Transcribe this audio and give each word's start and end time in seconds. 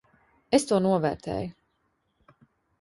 Es 0.57 0.65
to 0.71 0.79
novērtēju. 0.85 1.53